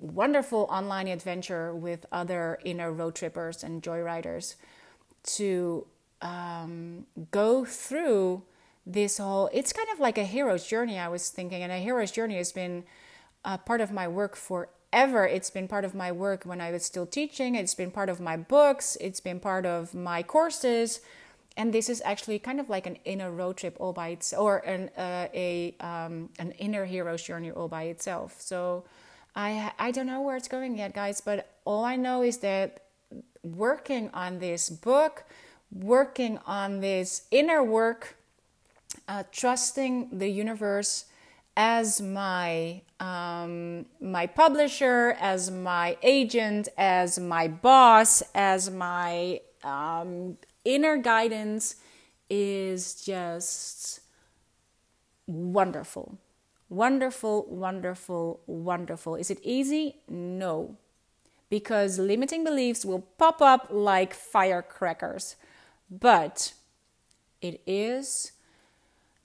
[0.00, 4.56] wonderful online adventure with other inner road trippers and joyriders
[5.22, 5.86] to
[6.22, 8.42] um, go through
[8.84, 12.10] this whole it's kind of like a hero's journey i was thinking and a hero's
[12.10, 12.82] journey has been
[13.44, 15.26] a part of my work for ever.
[15.26, 17.54] It's been part of my work when I was still teaching.
[17.54, 18.96] It's been part of my books.
[19.00, 21.00] It's been part of my courses.
[21.56, 24.58] And this is actually kind of like an inner road trip all by itself, or
[24.58, 28.36] an uh, a um, an inner hero's journey all by itself.
[28.38, 28.84] So
[29.34, 31.20] I I don't know where it's going yet, guys.
[31.20, 32.84] But all I know is that
[33.42, 35.24] working on this book,
[35.72, 38.14] working on this inner work,
[39.08, 41.06] uh, trusting the universe
[41.58, 50.96] as my um, my publisher, as my agent, as my boss, as my um, inner
[50.96, 51.74] guidance
[52.30, 54.00] is just
[55.26, 56.16] wonderful.
[56.70, 59.16] Wonderful, wonderful, wonderful.
[59.16, 59.96] Is it easy?
[60.08, 60.76] No.
[61.50, 65.34] Because limiting beliefs will pop up like firecrackers.
[65.90, 66.52] But
[67.40, 68.32] it is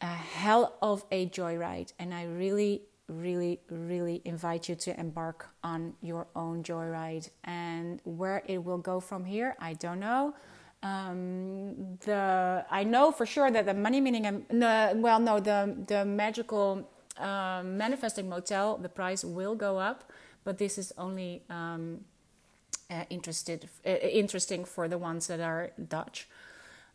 [0.04, 5.94] a hell of a joyride, and I really really, really invite you to embark on
[6.02, 7.30] your own joyride.
[7.44, 10.34] And where it will go from here, I don't know.
[10.82, 15.76] Um, the I know for sure that the money meaning, um, no, well, no, the
[15.88, 20.12] the magical uh, manifesting motel, the price will go up,
[20.44, 22.04] but this is only um,
[22.92, 26.28] uh, interested uh, interesting for the ones that are Dutch.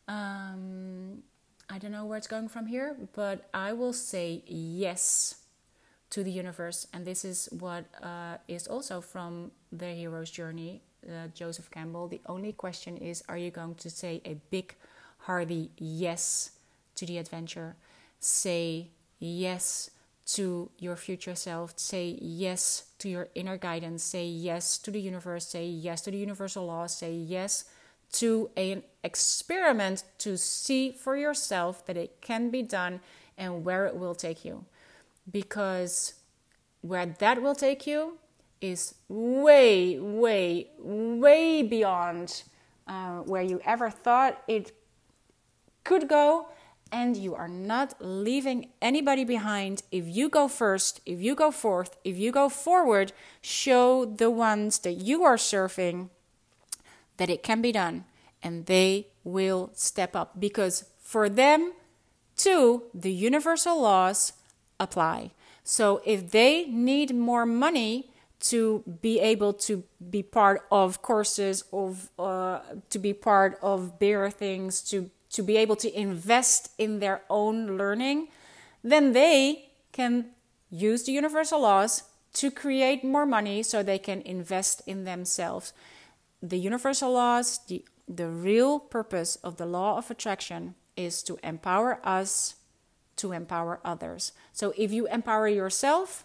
[0.06, 1.22] Um,
[1.70, 5.36] I don't know where it's going from here, but I will say yes
[6.10, 6.86] to the universe.
[6.92, 12.08] And this is what uh, is also from the hero's journey, uh, Joseph Campbell.
[12.08, 14.74] The only question is are you going to say a big,
[15.18, 16.52] hearty yes
[16.94, 17.76] to the adventure?
[18.18, 18.88] Say
[19.18, 19.90] yes
[20.28, 21.78] to your future self.
[21.78, 24.02] Say yes to your inner guidance.
[24.02, 25.46] Say yes to the universe.
[25.46, 26.86] Say yes to the universal law.
[26.86, 27.64] Say yes
[28.12, 33.00] to an experiment to see for yourself that it can be done
[33.36, 34.64] and where it will take you
[35.30, 36.14] because
[36.80, 38.18] where that will take you
[38.60, 42.42] is way, way, way beyond
[42.86, 44.72] uh, where you ever thought it
[45.84, 46.48] could go.
[46.90, 49.82] And you are not leaving anybody behind.
[49.92, 54.78] If you go first, if you go forth, if you go forward, show the ones
[54.78, 56.08] that you are serving
[57.18, 58.04] that it can be done
[58.42, 61.72] and they will step up because for them
[62.36, 64.32] too the universal laws
[64.80, 65.32] apply.
[65.64, 68.10] So if they need more money
[68.40, 72.60] to be able to be part of courses of uh,
[72.90, 77.76] to be part of bigger things to to be able to invest in their own
[77.76, 78.28] learning
[78.84, 80.26] then they can
[80.70, 85.72] use the universal laws to create more money so they can invest in themselves
[86.42, 92.00] the universal laws the the real purpose of the law of attraction is to empower
[92.02, 92.54] us
[93.16, 94.32] to empower others.
[94.52, 96.24] So if you empower yourself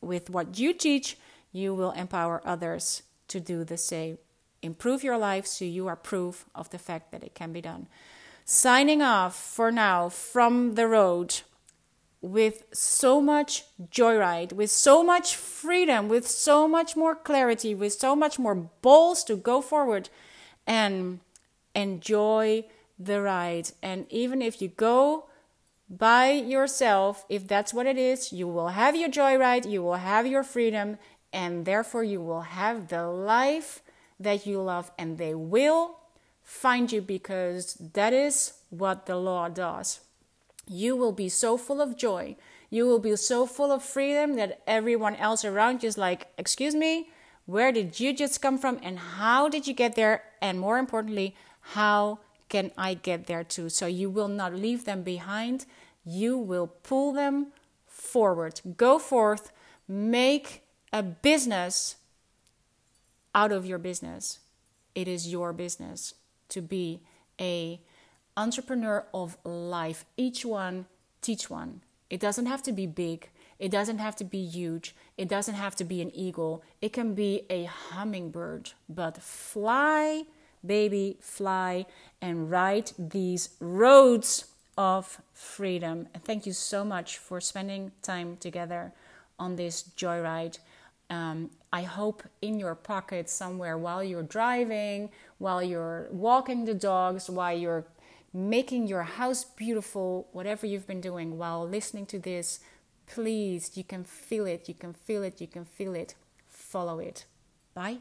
[0.00, 1.18] with what you teach,
[1.52, 4.18] you will empower others to do the same.
[4.62, 7.88] Improve your life so you are proof of the fact that it can be done.
[8.44, 11.42] Signing off for now from the road
[12.20, 18.16] with so much joyride, with so much freedom, with so much more clarity, with so
[18.16, 20.08] much more balls to go forward
[20.66, 21.20] and
[21.74, 22.64] enjoy
[22.98, 23.70] the ride.
[23.82, 25.26] And even if you go
[25.88, 30.26] by yourself, if that's what it is, you will have your joyride, you will have
[30.26, 30.98] your freedom,
[31.32, 33.82] and therefore you will have the life
[34.18, 36.00] that you love, and they will
[36.42, 40.00] find you because that is what the law does.
[40.68, 42.36] You will be so full of joy,
[42.70, 46.74] you will be so full of freedom that everyone else around you is like, Excuse
[46.74, 47.08] me,
[47.46, 50.22] where did you just come from, and how did you get there?
[50.42, 53.68] And more importantly, how can I get there too?
[53.70, 55.66] So you will not leave them behind.
[56.04, 57.48] you will pull them
[57.86, 58.60] forward.
[58.76, 59.52] Go forth,
[59.86, 60.62] make
[60.92, 61.96] a business
[63.34, 64.38] out of your business.
[64.94, 66.14] It is your business
[66.48, 67.02] to be
[67.38, 67.80] a
[68.38, 70.04] entrepreneur of life.
[70.16, 70.86] Each one
[71.20, 71.82] teach one.
[72.08, 73.28] It doesn't have to be big.
[73.58, 74.94] It doesn't have to be huge.
[75.16, 76.62] It doesn't have to be an eagle.
[76.80, 78.70] It can be a hummingbird.
[78.88, 80.22] But fly,
[80.64, 81.86] baby, fly
[82.22, 84.46] and ride these roads
[84.78, 86.06] of freedom.
[86.14, 88.92] And thank you so much for spending time together
[89.36, 90.58] on this joyride.
[91.10, 97.28] Um, I hope in your pocket somewhere while you're driving, while you're walking the dogs,
[97.28, 97.84] while you're
[98.32, 102.60] making your house beautiful, whatever you've been doing while listening to this,
[103.06, 106.14] please, you can feel it, you can feel it, you can feel it.
[106.48, 107.24] Follow it.
[107.74, 107.98] Bye.